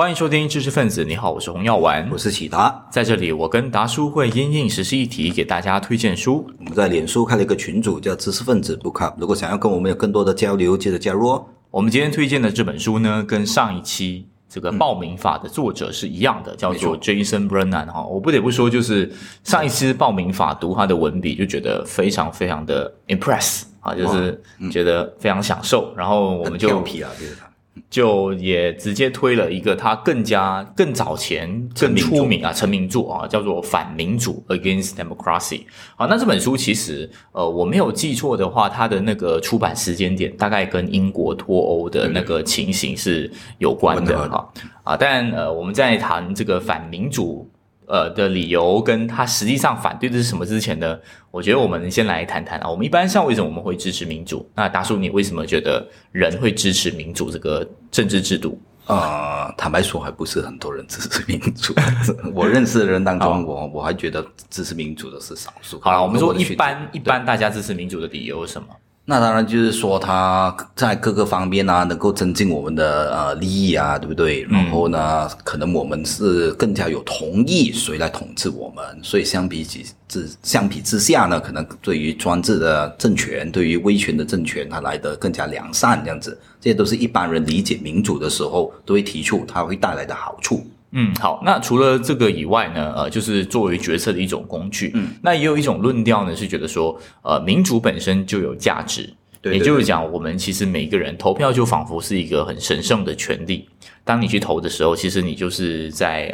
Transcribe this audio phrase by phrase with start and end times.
[0.00, 6.42] 欢迎收听知识分子，你好，我是洪耀文，我是启达，在这里我跟达叔会因应时事议题给大家推荐书。
[6.58, 11.46] 我们在脸书开了一个群组，叫知识分子 Book Up，如果想要跟我们有更多的交流，记得加入哦。
[11.70, 18.02] 我们今天推荐的这本书呢，跟上一期这个报名法的作者是一样的，叫做 Jason Brennan 哈。
[18.02, 19.12] 我不得不说，就是
[19.44, 24.42] 上一期报名法读他的文笔，就觉得非常非常的 impress 啊，就是
[24.72, 25.92] 觉得非常享受。
[25.94, 27.49] 然后我们就调皮啊，就是他。
[27.88, 35.62] 就也直接推了一个他更加更早前更出名啊成名作啊，叫做《反民主》（Against Democracy）。
[35.96, 44.52] 好，那这本书其实呃我没有记错的话，它的那个出版时间点大概跟英国脱欧的那个情形是有关的哈
[44.82, 44.96] 啊。
[44.96, 47.48] 但呃我们在谈这个反民主。
[47.90, 50.96] 呃的理由跟他实际上反对的是什么之前呢？
[51.32, 52.70] 我觉得我们先来谈谈啊。
[52.70, 54.48] 我们一般上为什么我们会支持民主？
[54.54, 58.56] 那达叔，你为什么觉得人会支持民主这个政治制度？
[58.86, 61.74] 呃，坦白说，还不是很多人支持民主。
[62.34, 65.78] 我认识的人当中，我我还觉得支持民主的是少数。
[65.80, 68.68] 好了，我们说一般一般大家支持民主的理由是什么？
[69.10, 74.44] 那当然就是说，他在各个方面啊，能够增进我们的呃利益啊，对不对？
[74.44, 90.64] 然后呢，可能我们是更加有同意谁来统治我们，所以相比起之相比之下呢，可能对于专制的政权，对于威权的政权，它来的更加良善，这样子，这些都是一般人理解民主的时候都会提出它会带来的好处。
[90.92, 99.08] 嗯，好，那除了这个以外呢，呃，就是作为决策的一种工具，嗯，那也有一种论调呢，是觉得说，呃，民主本身就有价值，
[99.40, 103.68] 对，也就是讲，我们其实每一个人投票就仿佛是一个很神圣的权利，
[104.02, 106.26] 当你去投的时候，其实你就是在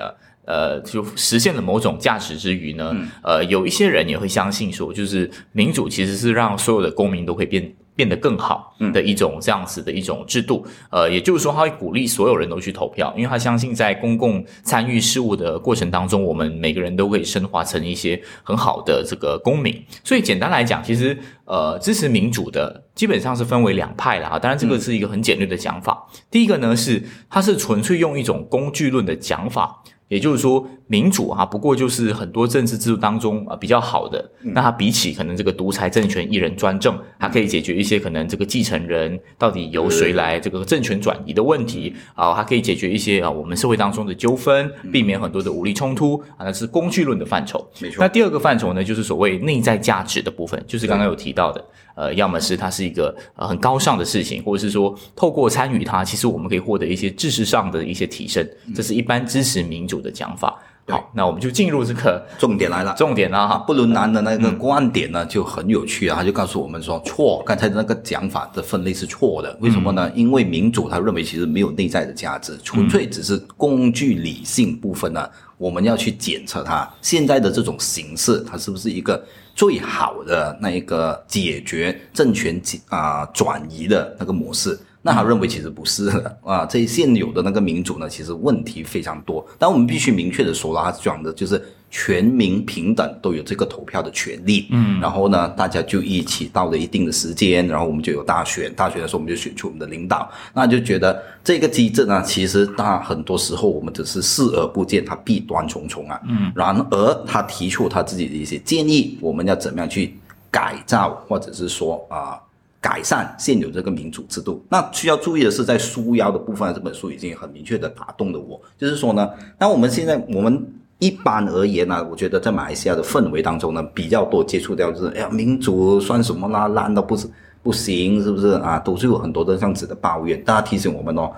[0.47, 7.75] 呃呃，就实现了某种价值之余呢，呃，有一些人也会相信说，就是民主其实是让所有的公民都可以变。
[7.97, 19.83] 变得更好的一种这样子的一种制度，呃，也就是说，他会鼓励所有人都去投票，因为他相信在公共参与事务的过程当中，我们每个人都可以升华成一些很好的这个公民。
[20.05, 24.39] 所以，简单来讲，其实呃，支持民主的基本上是分为两派啦。
[24.39, 26.07] 当然，这个是一个很简略的讲法。
[26.31, 29.83] 第一个呢，是它是纯粹用一种工具论的讲法。
[30.09, 34.25] 也就是说，民主啊，不过就是很多政治制度当中啊比较好的。
[34.41, 47.67] 那它比起可能这个独裁政权一人专政，它可以解决一些可能这个继承人到底由谁来这个政权转移的问题啊，它可以解决一些啊我们社会当中的纠纷，避免很多的武力冲突啊，那是工具论的范畴。
[47.81, 47.97] 没错。
[48.01, 51.65] 那第二个范畴呢，就是所谓内在价值的部分，就是刚刚有提到的，
[51.97, 59.97] 呃，要么是它是一个呃很高尚的事情，或者是说透过参与它，其实我们可以获得一些知识上的一些提升，这是一般支持民主。
[59.97, 62.95] 的讲法，好，那我们就进入这个重点来了。
[62.97, 69.57] 重点啊，哈，布伦南的那个观点呢就很有趣啊，他就告诉我们说，错，刚才的那个讲法的分类是错的。
[69.61, 70.09] 为什么呢？
[70.15, 75.29] 因为民主他认为其实没有内在的价值，纯粹只是工具理性部分呢。
[75.59, 79.25] 我们要去检测它现在的这种形式，它是不是一个
[79.55, 82.61] 最好的那一个解决政权
[82.91, 84.79] 啊转移的那个模式？
[85.07, 89.47] 那他认为其实不是的啊，这现有的那个民主呢，其实问题非常多。
[89.57, 94.67] 但我们必须明确的说了，他讲的就是全民平等，都有这个投票的权利。
[94.71, 100.29] 嗯，然后呢，大家就一起到了一定的时间，然后我们就有大选，大选的时候我们就选出我们的领导。
[100.53, 106.21] 那就觉得这个机制呢，其实他很多时候我们只是视而不见，它弊端重重啊。
[106.29, 110.19] 嗯，然而他提出他自己的一些建议，我们要怎么样去
[110.51, 112.43] 改造，或者是说啊。
[112.89, 118.61] 改善现有这个民主制度，那需要注意的是，在书腰的部分，这本书已经很明确的打动了我。
[118.79, 120.65] 就是说呢，那我们现在我们
[121.01, 127.27] 一般而言呢，我觉得在马来西亚的氛围当中呢，比较多接触到就是，哎呀，民主算什么啦，烂到不是
[127.61, 128.79] 不行，是不是啊？
[128.79, 130.41] 都是有很多的这样子的抱怨。
[130.45, 131.33] 大家提醒我们哦，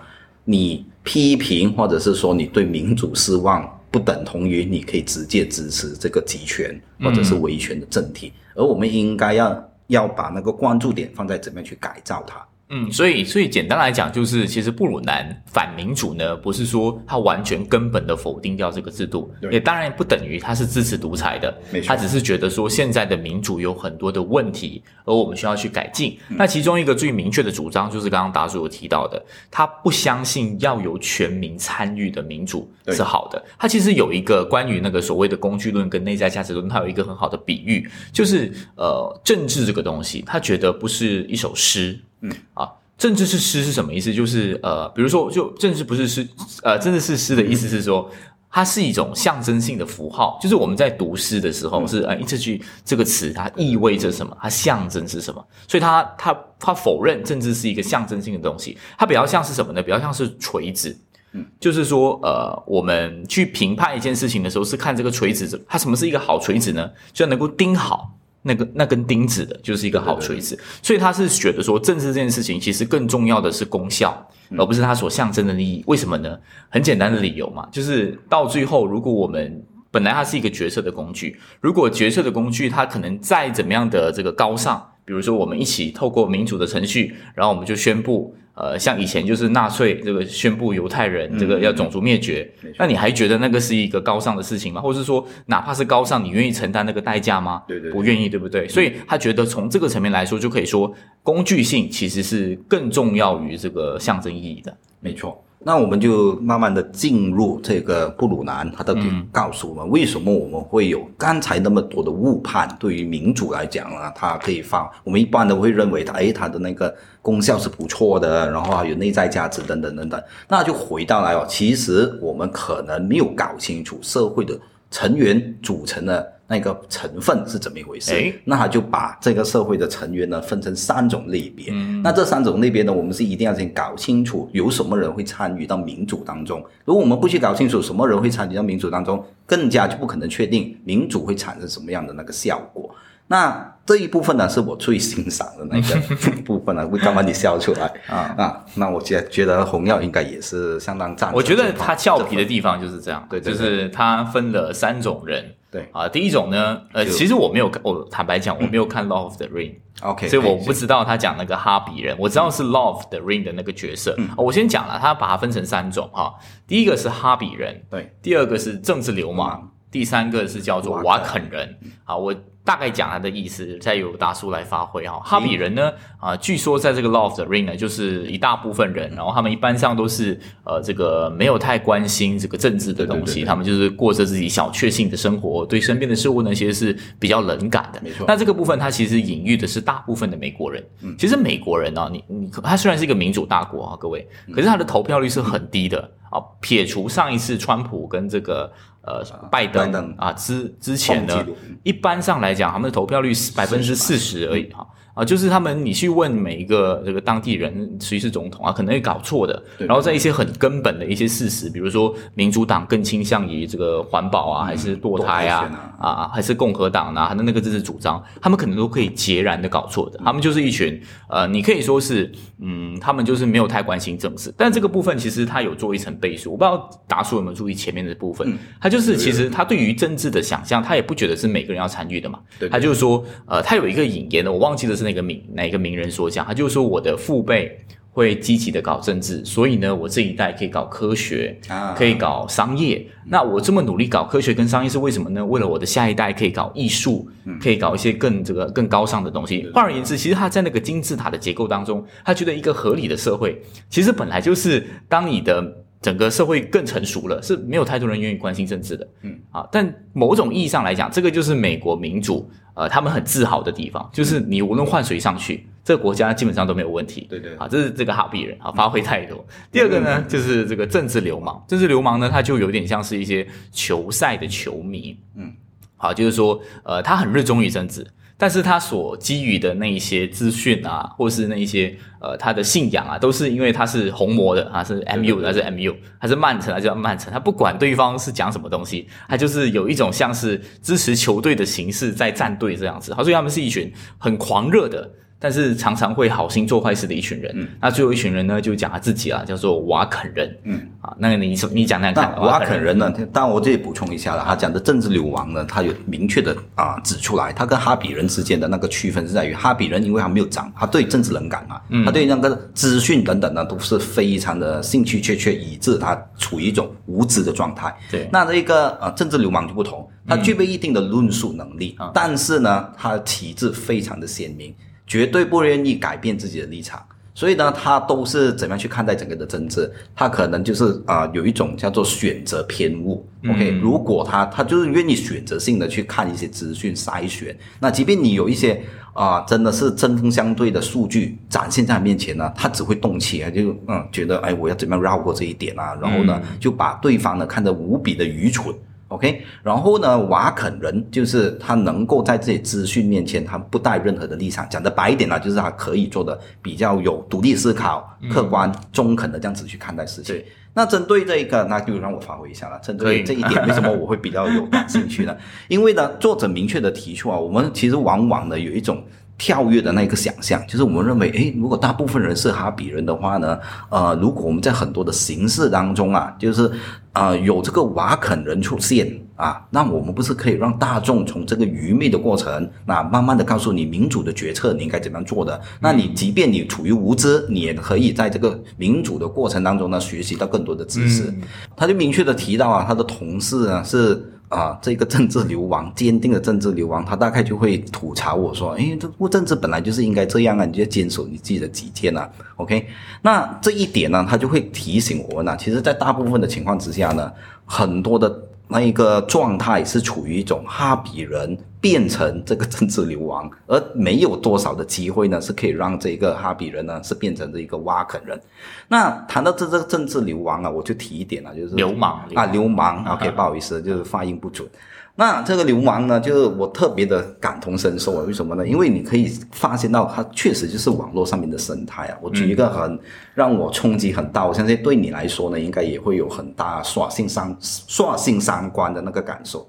[0.45, 9.65] 你批评或者是说你对民主失望，不等同于你可以直接支持这个集权或者是维权的政体，而我们应该要。
[9.89, 12.47] 要把那个关注点放在怎么样去改造它。
[12.71, 26.19] 嗯，所以所以简单来讲，就是其实布鲁南反民主呢，不是说他完全根本的否定掉这个制度，也当然不等于他是支持独裁的，他只是觉得说现在的民主有很多的问题，而我们需要去改进。
[26.29, 33.43] 那其中一个最明确的主张就是刚刚达叔有提到的，他不相信要有全民参与的民主是好的。
[33.59, 41.99] 他其实有一个关于那个所谓的工具论跟内在价值论，他有一个很好的比喻，就是呃政治这个东西，他觉得不是一首诗。
[42.21, 44.13] 嗯啊，政治是诗是什么意思？
[44.13, 46.27] 就是呃，比如说，就政治不是诗，
[46.63, 48.11] 呃，政治是诗的意思是说，
[48.51, 50.39] 它是一种象征性的符号。
[50.43, 54.37] 就是我们在读诗的时候，是呃，这句这个词它意味着什么？
[54.41, 55.47] 它象征是什么？
[55.69, 59.83] 所以它它它否认政治是一个象征性的东西，它比较像是什么呢？
[59.83, 60.97] 比较像是锤子。
[61.33, 66.91] 嗯，就是说，呃，我们去评判一件事情的时候，是看这个锤子，它什么是一个好锤子呢？
[67.13, 70.59] 就要能够钉好那个那根钉子的，就是一个好锤子。
[70.83, 75.83] 所以他是觉得说，政治这件事情其实更重要的是功效，而不是它所象征的利益。
[75.87, 76.39] 为什么呢？
[76.69, 88.35] 很简单的理由嘛，就是到最后，如果我们本来它是一个决策的工具，如果决策的工具它可能再怎么样的这个高尚，比如说我们一起透过民主的程序，然后我们就宣布。
[88.59, 94.81] 呃，像以前就是纳粹这个宣布犹太人这个要种族灭绝，那你还觉得那个是一个高尚的事情吗？
[94.81, 97.63] 或者是说，哪怕是高尚，你愿意承担那个代价吗？
[97.69, 98.67] 对对，不愿意，对不对？
[98.67, 104.77] 所以他觉得从这个层面来说，就可以说工具性其实是更重要于这个象征意义的。
[104.99, 105.41] 没错。
[105.69, 112.67] 那我们就慢慢的进入这个布鲁南，他到底告诉我们为什么我们会有刚才那么多的误判？
[112.81, 120.19] 对于民主来讲呢，它可以放，我们一般都会认为它，哎，它的那个功效是不错的，然后还有内在价值等等等等。
[120.49, 124.59] 那就回到来哦，其实我们可能没有搞清楚社会的
[124.91, 126.33] 成员组成的。
[126.51, 128.35] 那个成分是怎么一回事？
[128.45, 131.71] 那他就把这个社会的成员呢分成三种类别。
[132.03, 136.65] 那这三种类别呢，我们是一定要先搞清楚有什么人会参与到民主当中。
[136.87, 142.91] 如果我们不去搞清楚什么人会参与到民主当中，更加就不可能确定民主会产生什么样的那个效果。
[143.31, 146.89] 那这一部分呢，是我最欣赏的那个部分呢。
[147.03, 148.65] 刚刚你笑出来 啊啊！
[148.75, 151.31] 那我觉觉得红药应该也是相当赞。
[151.35, 155.45] 我觉得他俏皮的地方就是这样，对，就是他分了三种人。
[155.71, 164.17] 对啊，第一种呢，呃，其实我没有看，我坦白讲，我没有看《Law of the Ring》，OK，所以我不知道他讲那个哈比人，我知道是《Law of the Ring》的那个角色。
[164.37, 166.35] 我先讲了，他把它分成三种哈，
[166.67, 171.77] 第一个是哈比人，对，第二个是政治流氓，第三个是叫做瓦肯人。
[172.05, 172.35] 啊，我。
[172.65, 175.19] 大概讲他的意思，再由大叔来发挥哈。
[175.25, 175.91] 哈比人呢，
[176.21, 187.99] 啊，据说在这个 Love the Ring 呢，就是一大部分人，然后他们一般上都是呃，这个没有太关心这个政治的东西，他们就是过着自己小确幸的生活，对身边的事物呢，其实是比较冷感的。
[188.05, 188.27] 没错。
[188.29, 190.85] 那这个部分，它其实隐喻的是大部分的美国人。
[191.01, 191.17] 嗯。
[191.17, 195.99] 其实美国人呢，你你，他虽然是一个民主大国啊，各位，可是他的投票率是很低的
[196.31, 196.37] 啊。
[196.61, 198.71] 撇除上一次川普跟这个。
[199.09, 201.47] 呃，拜登啊，之之前呢，
[201.83, 204.87] 一般上来讲，他们的投票率是百分之四十而已哈。
[205.19, 209.61] 啊，就是他们，你去问每一个这个当地人谁是总统啊，可能会搞错的。
[209.77, 217.27] 然后在一些很根本的一些事实，比如说民主党更倾向于这个环保啊，还是堕胎啊，啊，还是共和党啊？
[217.29, 220.21] 他的那个政治主张，他们可能都可以截然的搞错的。
[220.25, 222.31] 他们就是一群呃，你可以说是
[222.61, 224.55] 嗯，他们就是没有太关心政治。
[224.57, 228.57] 但这个部分其实他有做一层背书，我不知道达叔有没有注意前面的部分。
[228.81, 232.39] 他就是其实他对于政治的想象，他也不觉得是每个人要参与的嘛。
[232.71, 235.08] 他就是说呃，他有一个引言的，我忘记的是。
[235.09, 237.81] 那个名哪个名人所讲，他就说我的父辈
[238.13, 241.59] 会积极的搞政治，所以呢，我这一代可以搞科学，
[241.97, 243.07] 可以搞商业。
[243.25, 245.43] 那我这么努力搞科学跟商业是为什么呢？
[245.43, 247.27] 为了我的下一代可以搞艺术，
[247.63, 249.67] 可以搞一些更这个更高尚的东西。
[249.73, 253.59] 换而言之，其实他在那个金字塔的结构当中，他觉得一个合理的社会，
[253.89, 255.85] 其实本来就是当你的。
[256.01, 259.39] 整个社会更成熟了，是没有太多人愿意关心政治的，嗯。
[259.51, 269.45] 啊，但某种意义上来讲，这个就是美国民主，呃，他们很自豪的地方，就是你无论换谁上去，这个国家基本上都没有问题，对对，啊，这是这个哈比人啊发挥太多。
[269.73, 275.53] 第二个呢，就是这个政治流氓，政治流氓呢，他就有点像是一些球赛的球迷，嗯，
[275.97, 278.07] 好，就是说，呃，他很热衷于政治。
[278.41, 295.11] 但是他所基于的那一些资讯啊，或是那一些呃他的信仰啊，都是因为他是红魔的啊，是 MU 还是 MU 还是曼城还是曼城，他不管对方是讲什么东西，他就是有一种像是支持球队的形式在站队这样子，好，所以他们是一群很狂热的。
[295.41, 317.97] 但是常常会好心做坏事的一群人，嗯，那最后一群人呢，就讲他自己啊，叫做瓦肯人，嗯，啊，那个你你讲讲看，瓦肯人呢，当然我这里补充一下了，他讲的政治流亡呢，他有明确的啊指出来，他跟哈比人之间的那个区分是在于，哈比人因为他没有长，他对政治冷感啊，他对那个资讯等等呢都是非常的兴趣缺缺，以致他处于一种无知的状态。
[318.11, 324.75] 对，那这个啊政治流氓就不同，他具备一定的论述能力，但是呢，他的体质非常的鲜明。
[325.07, 327.03] 绝对不愿意改变自己的立场，
[327.39, 329.89] 所以呢，他都是怎么样去看待整个的政治？
[330.13, 333.25] 他可能就是啊，有一种叫做选择偏误。
[333.49, 345.97] OK，如果他他就是愿意选择性的去看一些资讯筛选，那即便你有一些啊，真的是针锋相对的数据展现在面前呢，他只会动气，就嗯觉得哎，我要怎么样绕过这一点啊？
[346.03, 348.75] 然后呢，就把对方呢看得无比的愚蠢。
[349.09, 354.67] OK，然后呢，瓦肯人就是他能够在这些资讯面前，他不带任何的立场。
[354.69, 360.43] 讲的白一点呢，就是他可以做的比较有独立思考、客观、中肯的这样子去看待事情。
[360.75, 362.79] 那针对这个，那就让我发挥一下了。
[362.81, 365.35] 针对这一点，为什么我会比较有感兴趣呢？
[365.69, 369.03] 因为呢，作者明确的提出啊，我们其实往往呢有一种
[369.39, 376.71] 跳跃的那个想象，就是我们认为，诶，如果大部分人是哈比人的话呢，呃，如果我们在很多的形式当中啊，就是
[377.13, 385.61] 呃有这个瓦肯人出现啊，那我们不是可以让大众从这个愚昧的过程，那慢慢的告诉你民主的决策你应该怎么样做的？
[385.81, 391.33] 那你即便你处于无知，你也可以在这个民主的过程当中呢，学习到更多的知识。
[391.77, 402.29] 他就明确的提到啊，他的同事啊是啊这个政治流亡，坚定的政治流亡，他大概就会吐槽我说，诶，这不政治本来就是应该这样啊，你就要坚守你自己的己见啊。
[402.57, 402.87] OK，
[403.23, 407.33] 那这一点呢，他就会提醒我们呢，其实在大部分的情况之下呢，
[407.65, 408.43] 很多的。
[408.71, 418.41] 那一个状态是处于一种哈比人变成这个政治流亡，而没有多少的机会呢，是可以让这个哈比人呢是变成这一个挖肯人。
[418.89, 423.05] 那谈到这这个政治流亡啊，我就提一点了，就是流氓啊，流氓。
[423.05, 424.69] OK，不好意思，就是发音不准。
[425.15, 428.25] 那这个流氓呢，就是我特别的感同身受啊。
[428.25, 428.67] 为什么呢？
[428.67, 432.19] 因为你可以发现到，它确实就是网络上面的生态啊。
[432.23, 432.97] 我举一个很
[433.35, 439.69] 让我冲击很大，我相信对你来说呢，应该也会有很大刷新三刷新三观的那个感受。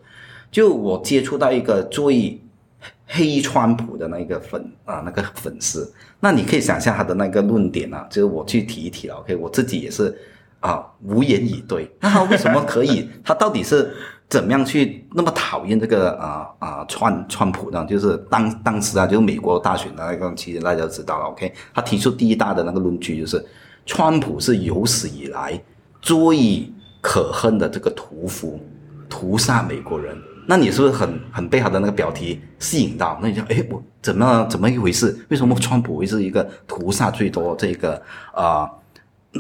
[0.52, 2.42] 就我接触到一个最
[3.06, 9.16] 黑川普的那个粉啊，那个粉丝，那你可以想象他的那个论点啊，就是我去提一提了。
[9.16, 10.18] OK，我自己也是
[10.60, 11.90] 啊，无言以对。
[12.00, 13.10] 那他为什么可以？
[13.24, 13.94] 他到底是？
[14.30, 17.84] 怎么样去那么讨厌这个啊啊川川普呢？
[17.90, 21.26] 就是当当时啊，就是美国大选的那个期间，大家都知道了。
[21.32, 23.44] OK，他提出第一大的那个论据就是，
[23.88, 25.60] 川普是有史以来
[26.00, 28.60] 最可恨的这个屠夫，
[29.10, 30.16] 屠杀美国人。
[30.50, 33.20] 那你是不是很很被他的那个标题吸引到？
[33.22, 35.16] 那你就哎，我怎么怎么一回事？
[35.30, 38.02] 为什么川普会是一个屠杀最多这个
[38.34, 38.68] 啊？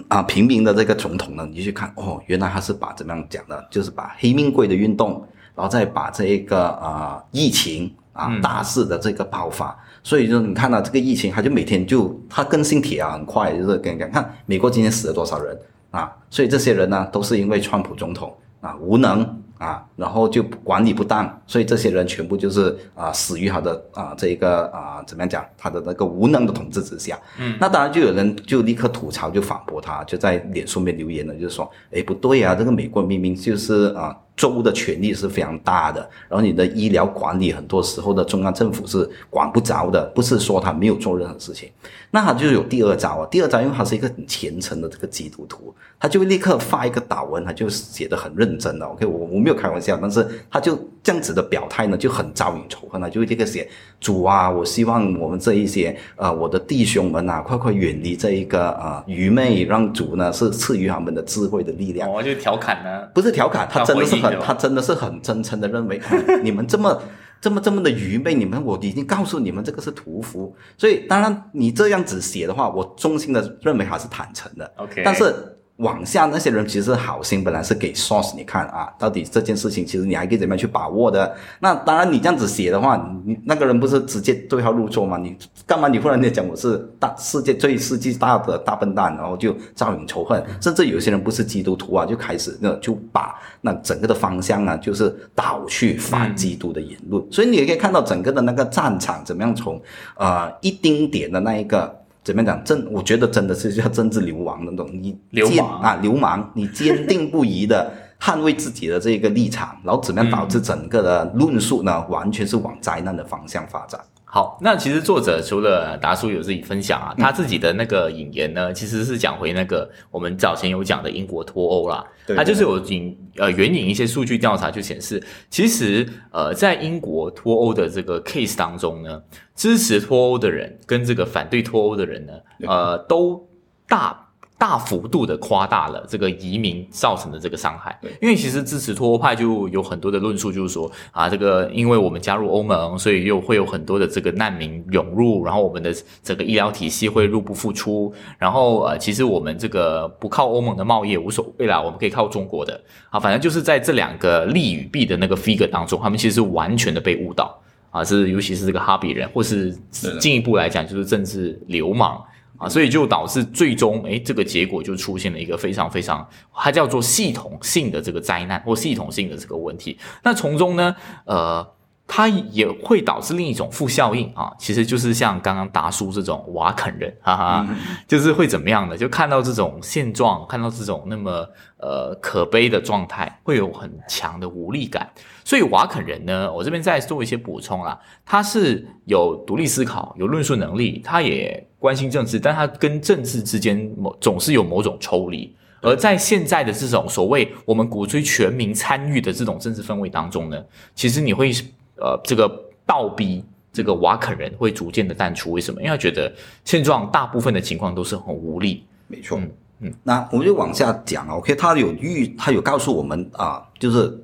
[0.08, 19.42] 啊，平民的这个总统呢，你去看哦，原来他是把怎么样讲的，就是把黑命贵的运动，然后再把这个啊疫情啊大肆的这个爆发，所以就你看到这个疫情，他就每天就他更新帖啊很快，就是跟讲看美国今天死了多少人啊，所以这些人呢都是因为川普总统啊无能。
[19.60, 27.20] 啊，然后就管理不当，所以这些人全部就是啊死于他的啊这一个啊怎么样讲他的那个无能的统治之下。
[27.38, 34.18] 嗯，那当然就有人就立刻吐槽，就反驳他，就在脸书面留言了，就是说，哎不对啊，这个美国明明就是啊。
[34.40, 41.70] 州的权力是非常大的，然后你的医疗管理很多时候的中央政府是管不着的，不是说他没有做任何事情，
[42.10, 43.28] 那他就有第二招啊。
[43.30, 48.86] 第二招，因为他是一个很虔诚的这个基督徒，他就会立刻发一个祷文，他就写的很认真的。
[48.86, 53.68] OK，我我没有开玩笑，但是他就这样子的表态呢，就很招引仇恨，了就会这个写
[54.00, 62.10] 主啊，我希望我们这一些呃我的弟兄们啊，快快远离这一个啊愚昧，让主呢是赐予他们的智慧的力量。
[62.10, 64.29] 我就调侃呢，不是调侃，他真的是很。
[64.42, 66.02] 他真的是很真诚的认为，
[66.44, 67.02] 你们这么
[67.42, 74.72] 这么这么的愚昧，你们我已经告诉你们这个是屠夫，所以当然你这样子写的话，我衷心的认为还是坦诚的。
[74.78, 75.56] OK，但是。
[75.80, 81.34] 往下那些人其实好心，本来是给 source 你看啊，到底这件事情其实你还可以怎么样去把握的？
[81.60, 85.18] 那当然你这样子写的话，你那个人不是直接对号入座吗？
[85.18, 90.44] 你干嘛你忽然间讲我是大世界最世纪大的大笨蛋，然后就招引仇恨？
[90.62, 97.26] 甚至有些人不是基督徒啊，就开始那就把那整个的方向啊，就是导去反基督的言论。
[97.32, 99.82] 所以你也可以看到整个的那个战场怎么样从
[100.18, 101.99] 呃一丁点的那一个。
[102.24, 102.64] 怎么样讲？
[102.64, 112.06] 政，我觉得真的是叫政治流亡那种，你流氓啊，流氓，你坚定不移的捍卫自己的这个立场，然后怎么样导致整个的论述呢？
[112.08, 114.00] 完全是往灾难的方向发展。
[114.32, 122.06] 好，那其实作者除了达叔有自己分享啊，他自己的那个引言呢，其实是讲回那个我们早前有讲的英国脱欧啦，
[122.38, 125.20] 他就是有引呃援引一些数据调查，就显示
[125.50, 129.20] 其实呃在英国脱欧的这个 case 当中呢，
[129.56, 132.34] 支持脱欧的人跟这个反对脱欧的人呢，
[132.68, 133.50] 呃都
[133.88, 134.29] 大。
[134.60, 152.78] 大幅度的夸大了这个移民造成的这个伤害，因为其实支持脱欧派就有很多的论述，就是说啊，这个因为我们加入欧盟，所以又会有很多的这个难民涌入，然后我们的整个医疗体系会入不敷出，然后呃，其实我们这个不靠欧盟的贸易也无所谓啦，我们可以靠中国的。
[153.10, 157.58] 啊，反正就是在这两个利与弊的那个 figure 当中，他们其实完全的被误导。
[157.92, 159.76] 啊，是尤其是这个哈比人，或是
[160.20, 162.22] 进一步来讲就是政治流氓。
[162.60, 169.98] 啊，所以就导致最终，哎，这个结果就出现了一个非常非常，它叫做系统性的这个灾难或系统性的这个问题。
[170.22, 171.66] 那从中呢，呃，
[172.12, 177.70] 它也会导致另一种负效应啊，其实就是像刚刚达叔这种瓦肯人，哈哈，
[178.08, 178.98] 就是会怎么样呢？
[178.98, 181.48] 就看到这种现状，看到这种那么
[181.78, 185.08] 呃可悲的状态，会有很强的无力感。
[185.46, 195.56] 所以瓦肯人呢，我这边再做一些补充啊，他是有独立思考、有论述能力，他也关心政治，但他跟政治之间某总是有某种抽离。
[195.82, 200.60] 而在现在的这种所谓我们鼓吹全民参与的这种政治氛围当中呢，
[200.96, 201.54] 其实你会。
[202.02, 202.50] 呃，这个
[202.86, 205.82] 倒逼这个瓦肯人会逐渐的淡出，为什么？
[205.82, 206.32] 因为他觉得
[206.66, 208.84] 现状大部分的情况都是很无力。
[209.08, 209.40] 没错，
[209.80, 211.36] 嗯，那我们就往下讲啊。
[211.36, 214.18] OK，他有预，他有告诉我们啊，就是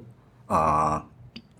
[0.48, 1.06] 啊，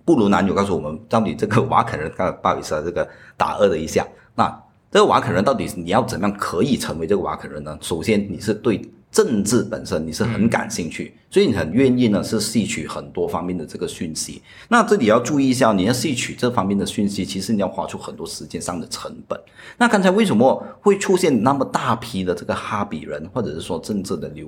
[0.04, 4.06] 布鲁南有告诉我们，到底这个瓦肯人，不好意思啊，这个打二的一下。
[4.34, 7.78] 那这个瓦肯人到底你要怎么样可以成为这个瓦肯人呢？
[7.80, 8.80] 首先你是对。
[9.16, 14.42] 政治本身你是很感兴趣，所以你很愿意呢是吸取很多方面的这个讯息。
[14.68, 19.40] 那这里要注意一下，你要吸取这方面的讯息，其实你要花出很多时间上的成本。
[19.78, 24.46] 那刚才为什么会出现那么大批的这个哈比人，或者是说政治的流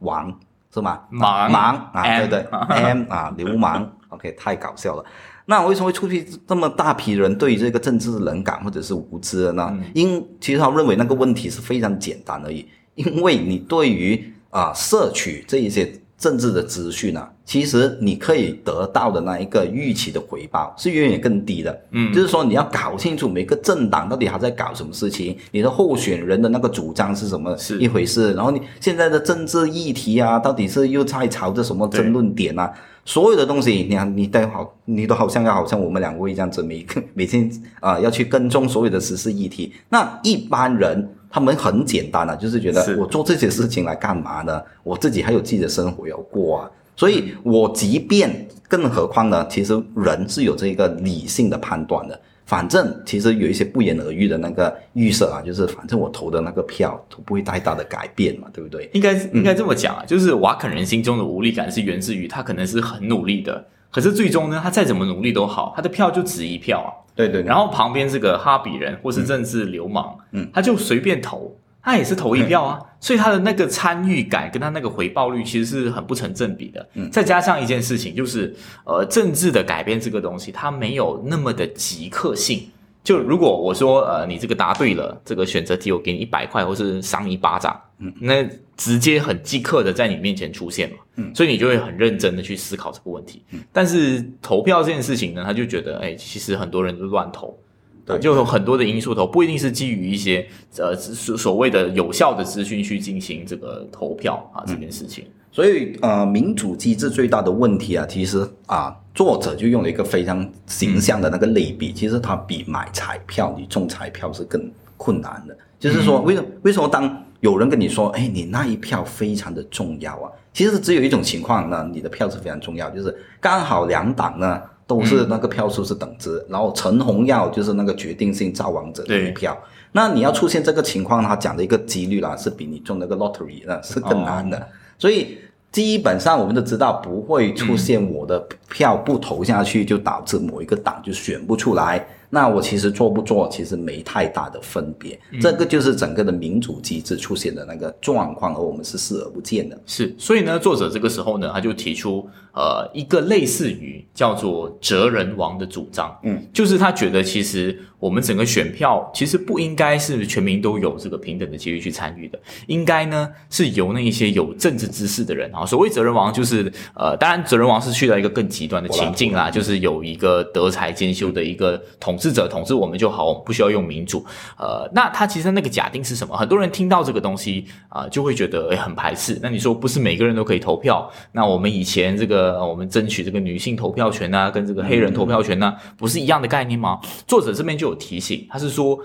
[0.00, 0.36] 亡，
[0.74, 0.98] 是吗？
[1.12, 5.04] 盲盲啊，对对，M 啊， 流氓，OK，太搞笑了。
[5.46, 9.78] 那为什么会出现这么大批人对于这个政治冷感或者是无知呢？
[9.94, 12.66] 因其实他认为那个问题是非常简单而已。
[12.98, 21.80] 因为你对于啊摄取这一些政治的资讯呢，其实你可以得到的那一个预期的回报是远远更低的。
[21.92, 32.68] 嗯，就是说你要搞清楚每个政党到底还在搞什么事情，你的候选人的那个主张是什么一回事，然后你现在的政治议题啊，到底是又在朝着什么争论点啊？
[33.04, 39.72] 所有的东西，你看你都好，你都好像要好像我们两位这样子，每每天啊要去跟踪所有的时事议题。
[39.88, 41.08] 那一般人。
[41.30, 44.62] 他们很简单啊，就是觉得我做这些事情来干嘛呢？
[44.82, 49.46] 我自己还有自己的生活要过啊，所以我即便更何况呢？
[49.48, 52.18] 其实人是有这个理性的判断的。
[52.46, 58.88] 反正其实有一些不言而喻的那个预设啊，就是反正我投的那个票都不会太大的改变嘛，对不对？
[58.94, 66.88] 应该应该这么讲啊，就是瓦肯人心中的无力感是源自于他可能是很努力的，可是最终呢，他再怎么努力都好，他的票就值一票啊。
[67.18, 71.52] 对对，然后旁边这个哈比人或是政治流氓，嗯，他就随便投，
[71.82, 76.88] 他也是投一票啊，所以他的那个参与感跟他那个回报率其实是很不成正比的。
[76.94, 78.54] 嗯，再加上一件事情就是，
[78.84, 82.70] 呃，政治的改变这个东西，它没有那么的即刻性。
[83.08, 93.42] 就如果我说，呃，你这个答对了，这个选择题我给你一百块，或是赏你一巴掌，嗯，那直接很即刻的在你面前出现嘛，嗯，所以你就会很认真的去思考这个问题。
[93.52, 97.58] 嗯，但是投票这件事情呢，他就觉得，哎，其实很多人都乱投，
[98.04, 105.24] 对，就有很多的因素投，不一定是基于一些呃所所谓的有效的资讯去进行这个投票啊这件事情。
[105.58, 115.58] 所以，呃，民主机制最大的问题啊，其实啊，作者就用了一个非常形象的那个类比，其实它比买彩票、你中彩票是更困难的。
[115.80, 116.48] 就是说，为什么？
[116.62, 120.30] 为什么当有人跟你说，哎，你那一票非常的重要啊？
[120.52, 129.58] 其实只有一种情况呢，你的票是非常重要，就是刚好两党呢都是那个票数是等值，然后陈红耀就是那个决定性造王者的一票。
[129.90, 134.68] 那你要出现这个情况，他讲的一个几率啦，是比你中那个 lottery 呢是更难的。
[135.00, 135.38] 所以
[135.70, 142.04] 基本上我们都知道不会出现我的票不投下去就导致某一个党就选不出来。
[142.30, 145.18] 那我其实做不做其实没太大的分别。
[145.40, 149.78] 这个就是整个的民主机制出现的那个状况，而我们是视而不见的。
[149.86, 156.16] 是，所以呢，作者这个时候呢，他就提出呃一个类似于叫做哲人王的主张。
[156.22, 157.78] 嗯，就是他觉得其实。
[158.00, 162.38] 我们整个选票其实不应该是全民都有这个平等的机遇去参与的，
[162.68, 165.66] 应该呢是由那一些有政治知识的人啊。
[165.66, 174.24] 所谓哲人王，就是呃，当然哲人王是去了一个更极端的情境啦，就是有一个德才兼修的一个统治者统治我们就好，我们不需要用民主。
[174.56, 176.36] 呃，那他其实那个假定是什么？
[176.36, 179.40] 很多人听到这个东西啊，就会觉得诶很排斥。
[179.42, 181.10] 那你说不是每个人都可以投票？
[181.32, 187.00] 那我们以前这个我们争取这个女性投票权啊，跟这个黑人投票权呢，不是一样的概念吗？
[187.26, 187.88] 作者这边就。
[187.88, 188.98] 有提醒，他是说，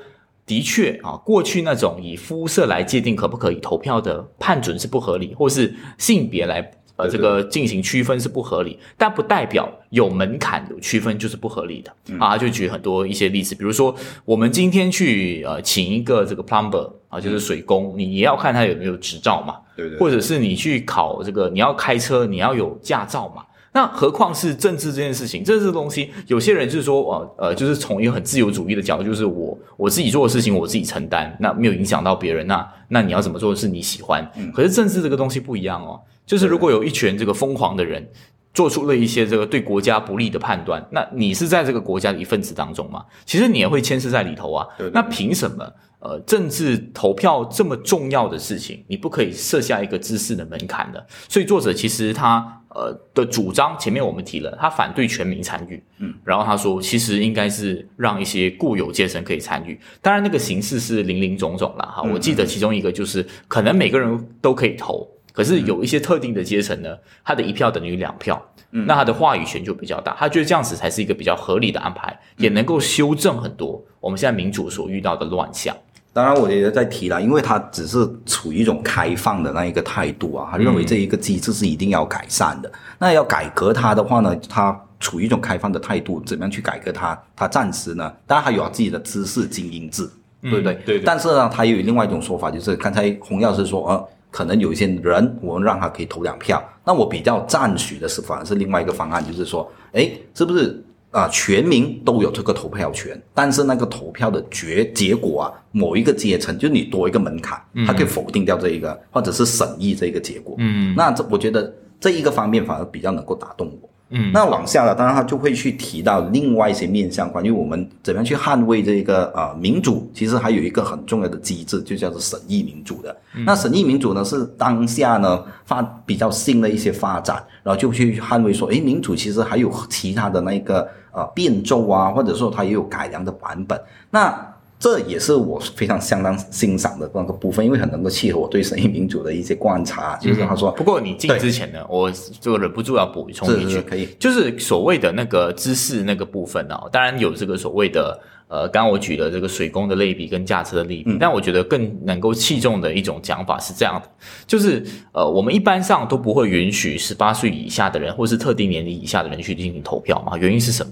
[0.46, 6.62] 的确啊，过去那种以肤色来界定可不可以投票的判准是不合理，或是性别来
[6.96, 12.38] 呃这个进行区分是不合理，但不代表有门槛有区分就是不合理的啊。
[12.38, 23.44] 就举很多一些例子，比如说我们今天去呃请一个这个 plumber 啊，就是水工，你也要看他有没有执照嘛，对对，或者是你去考这个你要开车，你要有驾照嘛。
[23.76, 34.24] 那何况是政治这件事情，政治东西，有些人就是说，呃呃，就是从一个很自由主义的角度，就是我我自己做的事情我自己承担，那没有影响到别人，那那你要怎么做是你喜欢。
[34.54, 38.08] 可是政治这个东西不一样哦，就是如果有一群这个疯狂的人，
[38.54, 43.04] 做出了一些这个对国家不利的判断，那你是在这个国家的一份子当中吗？
[43.26, 44.68] 其实你也会牵涉在里头啊。
[44.78, 45.72] 对对那凭什么？
[46.00, 51.08] 呃，政治投票这么重要的事情，你不可以设下一个知识的门槛的。
[51.30, 59.80] 所以作者其实他呃的主张，前面我们提了，他反对全民参与，嗯，然后他说，其实应该是让一些固有阶层可以参与。
[60.02, 61.86] 当然，那个形式是零零总总了。
[61.86, 62.04] 哈。
[62.04, 66.90] 我记得其中一个就是，可能每个人都可以投，可是有一些特定的阶层呢，
[67.26, 70.16] 他的一票等于两票，那他的话语权就比较大。
[70.18, 75.76] 他觉得这样子才是一个比较合理的安排，也能够修正很多我们现在民主所遇到的乱象。
[76.14, 82.72] 当然，我也在提了，因为他只是处于一种开放的那一个态度啊，他认为这一个机制是一定要改善的。
[83.00, 87.20] 那要改革它的话呢，他处于一种开放的态度，怎么样去改革它？
[87.36, 90.08] 他暂时呢，当然他有他自己的知识精英制，
[90.44, 90.76] 对不对？
[90.86, 96.62] 对对但是呢，他有另外一种说法，就是刚才洪药师说，呃，可能有一些人，我们让他可以投两票。
[96.84, 100.84] 那我比较赞许的是，反而是另外一个方案，就是说，哎，是不是？
[101.12, 110.56] 啊，全民都有这个投票权，但是那个投票的决结果啊，某一个阶层就是你多一个门槛，他可以否定掉这一个，或者是审议这一个结果。
[110.58, 113.83] 嗯那这我觉得这一个方面反而比较能够打动我。
[114.16, 123.16] 嗯那往下了，当然他就会去提到另外一些面向，关于我们怎么样去捍卫这个呃民主，其实还有一个很重要的机制，就叫做审议民主的。
[123.46, 133.82] 那审议民主呢，是当下呢发比较新的一些发展，然后就去捍卫说，诶，民主其实还有其他的那个呃变奏啊，或者说它也有改良的版本。
[134.12, 134.53] 那
[134.84, 140.18] 这也是我非常相当欣赏的那个部分，因为很能够契合我对审议民主的一些观察。
[140.18, 148.20] 就是他说，不过你进之前呢，我就忍不住要补充一句，可以，就是所谓的那个知识那个部分哦，当然有这个所谓的
[148.50, 154.10] 呃，刚刚我举了这个水工的类比跟驾车的类比，但我觉得更能够器重的一种讲法是这样的，
[154.46, 160.92] 就是呃，我们一般上都不会允许十八岁以下的人或是特定年龄以下的人去进行投票嘛，原因是什么？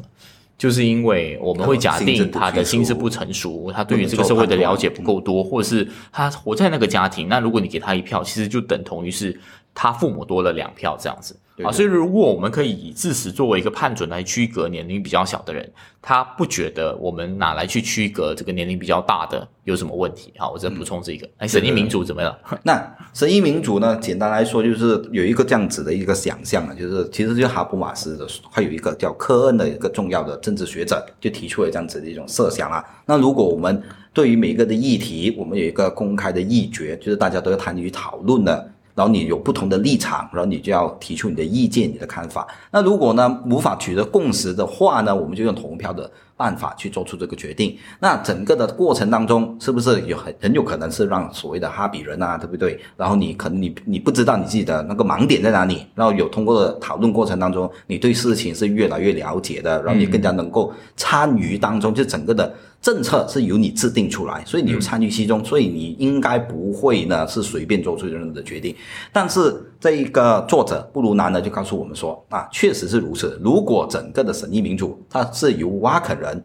[0.62, 7.28] 就是因为我们会假定他的心智不成熟，他对于这个社会的了解不够多，或者是他活在那个家庭。
[7.28, 9.36] 那如果你给他一票，其实就等同于是
[9.74, 11.72] 他父母多了两票这样子啊。
[11.72, 15.70] 所以如果我们可以以致死作为一个判准来区隔年龄比较小的人，
[16.02, 20.34] 他不觉得我们哪来去区隔这个年龄比较大的有什么问题？
[20.38, 21.30] 好，我再补充这个。
[21.38, 22.36] 哎，审议民主怎么样？
[22.64, 23.96] 那审议民主呢？
[23.98, 32.84] 简单来说，就是有一个这样子的一个想象啊，就是其实就哈布马斯的，还有一个叫科恩的一个重要的政治学者，就提出了这样子的一种设想啊。
[33.06, 33.82] 那如果我们
[34.14, 38.72] 对于每一个的议题，我们有一个公开的议决，就是大家都要参与讨论的。
[39.02, 42.46] 然后你有不同的立场，然后你就要提出你的意见、你的看法。
[42.70, 46.08] 那如果呢无法取得共识的话呢，我们就用投票的
[46.41, 47.77] 办法去做出这个决定。
[47.99, 52.80] 那整个的过程当中，是不是有很很有可能是让所谓的哈比人啊，对不对？
[52.97, 62.51] 然后你可能你你不知道你自己的那个盲点在哪里，然后有通过讨论过程当中，你对事情是越来越了解的，然后你更加能够参与当中，就整个的。
[62.82, 68.75] 政策是由你制定出来，所以你有参与其中，所以你应该不会呢是随便做出任何的决定。
[69.13, 73.38] 但是这一个作者布鲁南呢就告诉我们说啊，确实是如此。
[73.44, 76.41] 如果整个的审议民主它是由瓦肯人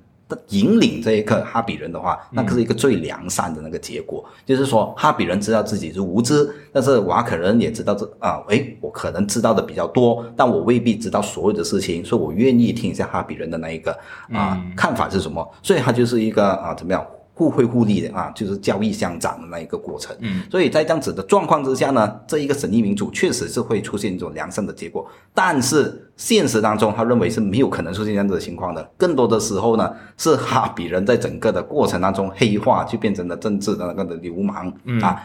[0.49, 4.25] 引领这一个哈比人的话，那是一个最良善的那个结果。
[4.47, 13.97] 就是说，哈比人知道自己是无知，但是瓦肯人也知道这啊，诶，我可能知道的比较多，但我未必知道所有的事情，所以我愿意听一下哈比人的那一个
[14.33, 15.47] 啊、看法是什么。
[15.63, 17.07] 所以它就是一个啊，怎么样？
[17.39, 20.17] 互惠互利的啊，就是交易相长的那一个过程。
[20.21, 28.91] 嗯，所以在这样子的状况之下呢，这一个审议民主确实是会出现一种良善的结果，但是现实当中，他认为是没有可能出现这样子的情况的。
[28.97, 35.23] 更多的时候呢，是哈比人在整个的过程当中黑化，就变成了政治的那个的流氓、嗯啊。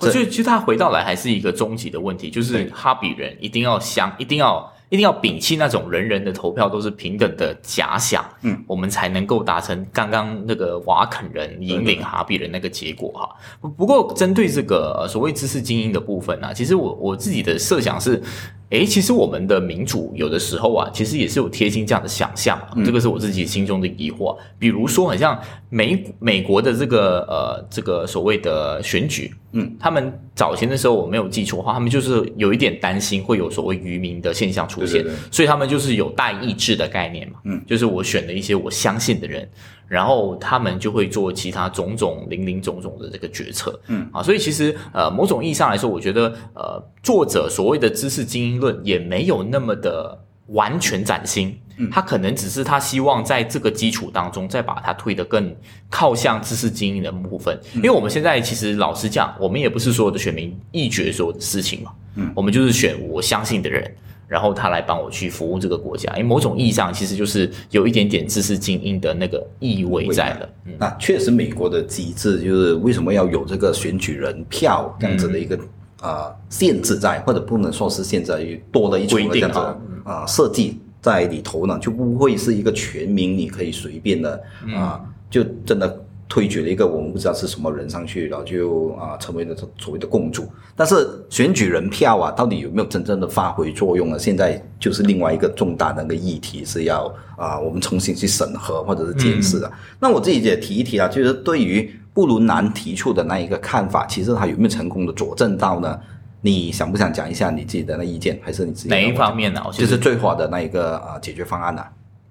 [0.00, 4.68] 我觉得其实他回到来还是一个终极的问题，就是哈比人一定要相，一定要。
[4.88, 13.28] 一定要摒弃那种人人的投票都是平等的假想，嗯，我们才能够达成刚刚那个瓦肯人引领哈比人那个结果哈。
[13.76, 18.22] 不过针对这个所谓知识精英的部分啊，其实我我自己的设想是，
[18.70, 24.36] 诶，其实我们的民主有的时候啊，其实也是有贴近这样的想象，这个是我自己心中的疑惑。
[24.58, 34.80] 比如说，很像美美国的这个呃这个所谓的选举，嗯，他们早前的时候我没有记错的话，他们就是有一点担心会有所谓愚民的现象出。
[34.80, 39.48] 出现，对对对所以他们就是有代议制的概念嘛，嗯，就是我选了一些我相信的人，
[39.88, 44.08] 然后他们就会做其他种种零零总总的这个决策，嗯。
[44.12, 50.18] 啊，所以其实呃某种意义上来说，我觉得呃作者所谓的知识精英论也没有那么的
[50.48, 51.88] 完全崭新，嗯。
[51.90, 55.54] 他可能只是他希望在这个基础当中再把它推得更
[55.88, 62.32] 靠向知识精英的部分，因为我们现在其实老实讲，我们也不是所有的选民一决所有的事情嘛，嗯。
[62.34, 63.94] 我们就是选我相信的人。
[64.26, 66.10] 然后他来帮我去服务这个国家。
[66.12, 70.48] 因为某种意义上，其实就是有一点点知识精英的那个意味在了。
[70.64, 75.58] 嗯，那确实，美国的机制就是为什么要有这个选举人票这样子的一个
[76.02, 79.58] 呃限制在，或者不能说是现在多了一种这样子
[80.04, 84.42] 啊设计在里头呢，就不会是一个全民你可以随便的
[84.74, 86.02] 啊，就真的。
[86.28, 90.48] 推举了一个我们不知道是什么人上去，然后就啊成为了所谓的共主。
[90.74, 94.18] 但是选举人票啊，到底有没有真正的发挥作用呢？
[94.18, 99.70] 现在就是另外一个重大的那个议题是要啊我们重新去审核或者是检视的。
[100.00, 105.98] 那我自己也提一提啊，就是对于布鲁南提出的那一个看法，其实他有没有成功的佐证到呢？
[106.42, 109.60] 你想不想讲一下你自己的那意见，还是你自己哪一方面呢？
[109.72, 111.82] 就是最好的那一个啊解决方案呢？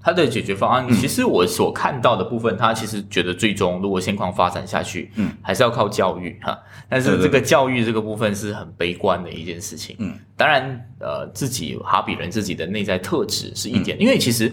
[0.06, 6.56] 他的解决方案，其实我所看到的部分，他其实觉得最终如果现况发展下去，嗯，还是要靠教育哈。
[6.88, 9.96] 但是这个教育这个部分是很悲观的一件事情。
[9.98, 14.52] 嗯，当然，呃，自己哈比人自己的内在特质是一点，因为其实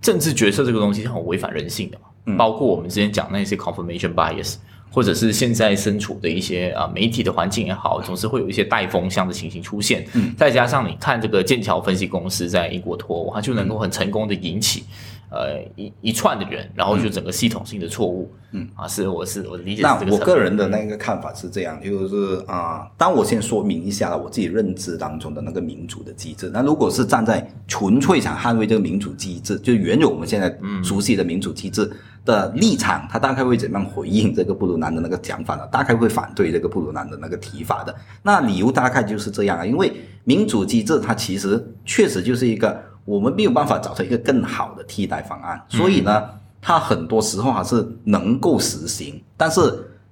[0.00, 4.54] 政治决策这个东西是很违反人性的嘛，包括我们之前讲那些 confirmation bias。
[4.92, 10.04] 或者是现在身处的一些啊媒体的环境也好，总是会有一些带风向的情形出现。
[10.12, 14.84] 嗯，再加上你看这个剑桥分析公司在英国脱欧，它就能够很成功的引起
[15.32, 18.30] 呃一一串的人，然后就整个系统性的错误。
[18.54, 19.82] 嗯，啊，是我是我理解。
[19.82, 26.50] 那我个人的那个看法是这样，就是啊，当我先说明一下我自己认知当中的那个民主的机制。
[26.52, 31.90] 那如果是站在纯粹想捍卫这个民主机制，就原有我们现在熟悉的民主机制。
[32.24, 35.66] 的立场，他大概会怎么样回应这个布鲁南的那个讲法呢？
[35.72, 37.92] 大概会反对这个布鲁南的那个提法的。
[38.22, 39.92] 那理由大概就是这样啊，因为
[40.22, 46.22] 民主机制它其实确实就是一个我们没有办法找出一个更好的替代方案，所以呢，
[46.60, 49.60] 它很多时候还是能够实行，但是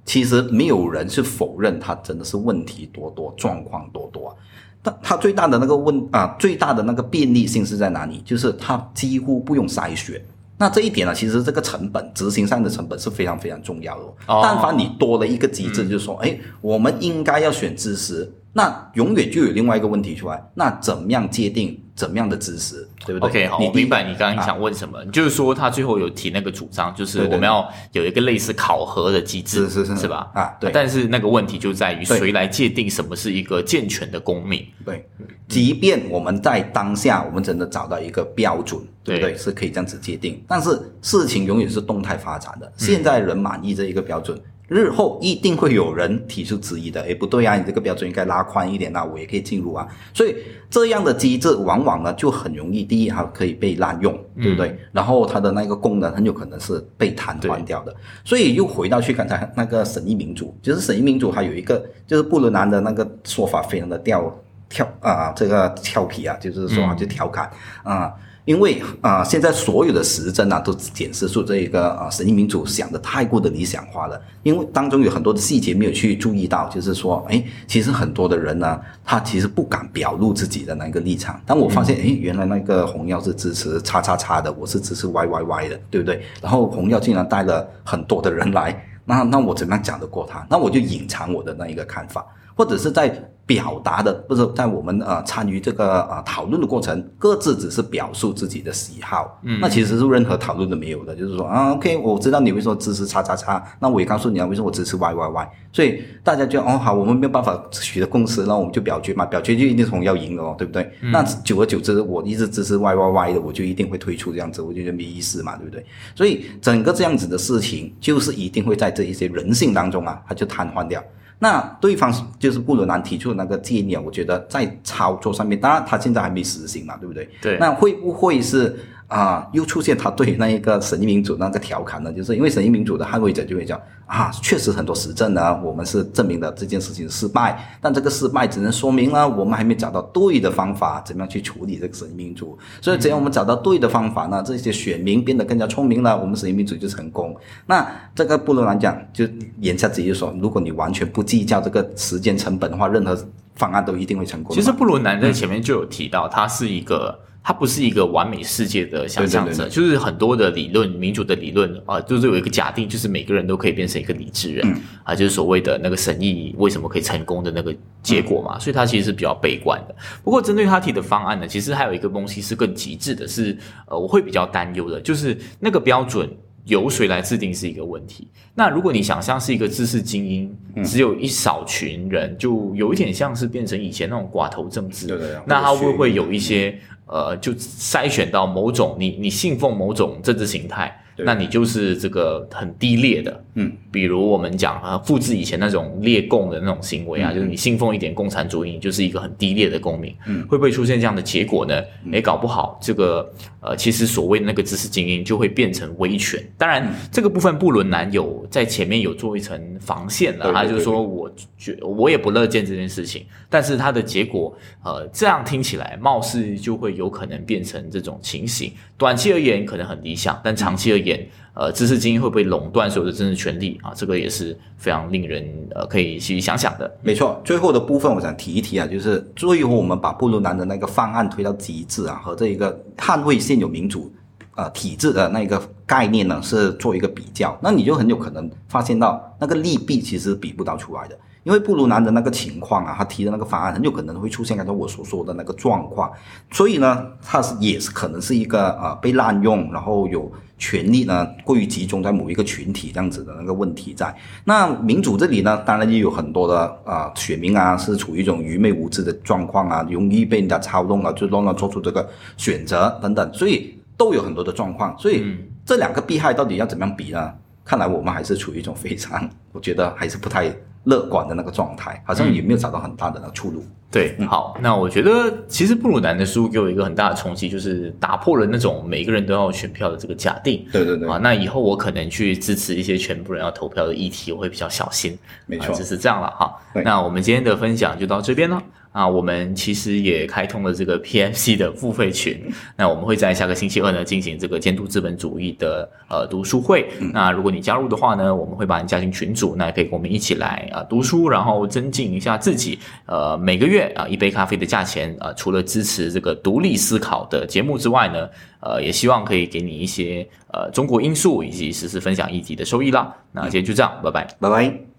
[0.05, 4.37] 其实没有人去否认它真的是问题多多，状况多多。
[4.83, 8.21] 但它最大的那个问啊，最大的那个便利性是在哪里？
[8.25, 10.21] 就是它几乎不用筛选。
[10.57, 14.05] 那这一点呢，其实这个成本执行上的成本是非常非常重要的。
[14.27, 18.31] 但凡你多了一个机制，就是说，哎，我们应该要选知识。
[18.53, 30.29] 那永远就有另外一个问题出来，那怎么样界定怎么样的知识，对不对？OK，好，我明白你刚刚想问什么，就是说他最后有提那个主张，就是我们要有一个类似考核的机制，是是是吧？
[30.35, 30.71] 啊，对。
[30.73, 34.67] 但是那个问题就在于谁来界定什么是一个健全的公民？
[34.85, 35.09] 对，
[35.47, 39.37] 即便我们在当下我们真的找到一个标准，对不对？
[39.37, 40.71] 是可以这样子界定，但是
[41.03, 42.73] 事情永远是动态发展的。
[42.77, 44.37] 现在人满意这一个标准。
[44.71, 49.85] 日后一定会有人提出质疑的，哎，不对啊，你这个标准应该拉宽一点那我也可以进入啊。
[50.15, 50.37] 所以
[50.71, 54.79] 这样的机制往往呢就很容易，第一它可以被滥用，对不对？
[54.93, 57.93] 然后它的那个功能很有可能是被瘫痪掉的。
[58.25, 64.33] 所以又回到去刚才那个审议民主，就是审议民主还有一个就是布伦南的那个说法非常的调
[64.69, 67.51] 跳啊，这个俏皮啊，就是说就调侃
[67.83, 68.15] 啊。
[68.51, 74.21] 因为啊，现在所有的实证啊，都检视出这一个啊，神经民主想的太过的理想化了。
[74.43, 81.41] 因为当中有很多的细节没有去注意到，就是说，哎，其实很多的人呢，他其实不敢表露自己的那个立场。
[81.47, 86.21] 当我发现，哎，原来那个红药是支持叉叉叉的，我是支持 Y Y Y 的，对不对？
[86.43, 90.45] 然后红药竟然带了很多的人来，那那我怎么样讲得过他？
[90.51, 93.31] 那我就隐藏我的那一个看法，或者是在。
[93.47, 110.89] 表达的不是在我们呃参与这个呃讨论的过程，各自只是表述自己的喜好，嗯，那其实是任何讨论都没有的，就是说啊，OK，我知道你会说支持叉叉叉，那我也告诉你啊，为什么我支持 Y Y Y，所以大家就哦好，我们没有办法取得共识，那我们就表决嘛，表决就一定是要赢的哦，对不对？
[111.11, 115.85] 那久而久之，我一直支持 Y Y Y 的，我就一定会退出这样子，我觉得没意思嘛，对不对？
[116.15, 121.03] 所以整个这样子的事情，就是一定会在这一些人性当中啊，它就瘫痪掉。
[121.41, 127.29] 那对方就是布伦南提出的那个建议啊，我觉得在操作上面，当然他现在还没实行嘛，对不对？
[127.43, 127.59] 对。
[127.59, 128.79] 那会不会是？
[129.11, 132.13] 啊，又出现他对那一个审议民主那个调侃呢？
[132.13, 142.57] 就是因为审议民主的捍卫者就会讲啊，确实很多实证呢，我们是证明了这件事情失败，但这个失败只能说明了我们还没找到对的方法，怎么样去处理这个审议民主。
[142.81, 147.37] 所以只要我们找到对的方法呢，这些选民变得更加聪明了，我们审议民主就成功。
[147.67, 149.27] 那这个不能来讲，就
[149.59, 153.19] 言下之意就说，如果你完全不计较这个时间成本的话，任何
[153.57, 154.55] 方案都一定会成功。
[154.55, 157.19] 其实布伦南在前面就有提到，他是一个。
[157.43, 169.95] 它不是一个完美世界的想象者，就是很多的理论，民主的理论啊，就是有一个假定，就是每个人都可以变成一个理智人啊，就是所谓的那个神意为什么可以成功的那个结果嘛，所以他其实是比较悲观的。
[170.23, 176.29] 不过针对他提的方案呢，其实还有一个东西是更极致的，是呃，我会比较担忧的，就是那个标准。
[176.67, 178.29] 由谁来制定是一个问题。
[178.55, 185.07] 那如果你想象是一个知识精英，只有一少群人，就有一点像是变成以前那种寡头政治。
[185.07, 186.79] 对对对那他会不会有一些
[187.11, 193.45] 呃，就筛选到某种你你信奉某种政治形态，那你就是这个很低劣的。
[193.55, 200.15] 嗯，比如我们讲啊，复制以前那种列共的那种行为啊，就是你信奉一点共产主义，你就是一个很低劣的公民。
[200.27, 201.83] 嗯，会不会出现这样的结果呢？
[202.13, 203.29] 诶，搞不好这个
[203.61, 206.43] 呃，其实所谓的那个知识精英就会变成威权。
[206.57, 218.73] 当然，这个部分布伦南有在前面有做一层防线了，他就是说我觉我也不乐见这件事情，但是他的结果呃，这样听起来貌似就会有可能变成这种情形。
[218.97, 223.93] 短期而言可能很理想，但长期而言，呃，知识精英会不会垄断所有的政治权利啊？
[223.95, 226.91] 这个也是非常令人呃可以去想想的。
[227.03, 234.13] 没错，最后的部分我想提一提啊，就是最后我们把布鲁南的那个方案推到极致啊，和这一个捍卫现有民主
[234.55, 241.19] 呃体制的那个概念呢，是做一个比较，那你就很有可能发现到那个利弊其实比不到出来的。
[241.43, 246.11] 因为布鲁南的那个情况啊，他提的那个方案很有可能会出现刚才我所说的那个状况，
[246.51, 254.15] 所以呢，他是也是可能是一个呃被滥用，然后有权力呢过于集中在某一个群体这样子的那个问题在。
[254.45, 264.95] 那民主这里呢，当然也有很多的啊、呃选民啊是处于一种愚昧无知的状况啊，容易被人家操弄啊，就乱乱做出这个选择等等，所以都有很多的状况。
[264.99, 265.25] 所以
[265.65, 267.33] 这两个弊害到底要怎么样比呢？
[267.65, 270.53] 看来我们还是处于一种非常，我觉得还是不太
[270.85, 273.63] 乐观的那个状态，好像也没有找到很大的那个出路。
[273.93, 280.65] 对，好，那我觉得其实布鲁南的书给我一个很大的冲击，就是打破了那种每个人都要选票的这个假定。
[280.73, 285.19] 对对对啊，那以后我可能去支持一些全部人要投票的议题，我会比较小心。
[285.47, 286.57] 没错啊就是这样了哈。
[286.85, 288.63] 那我们今天的分享就到这边了。
[288.93, 292.43] 啊，我们其实也开通了这个 PMC 的付费群，
[292.77, 296.89] 那我们会在下个星期二呢进行这个监督资本主义的呃读书会。
[297.13, 302.79] 那如果你加入的话呢，我们会把你加进群组，那也可以跟我们一起来啊、读书，然后增进一下自己。
[303.07, 308.29] 呃，每个月啊、一杯咖啡的价钱啊、除了支持这个独立思考的节目之外呢，
[308.61, 313.15] 呃，也希望可以给你一些呃中国因素以及实时分享议题的收益啦。
[313.31, 314.27] 那今天就这样，拜拜。
[314.41, 314.90] 拜拜。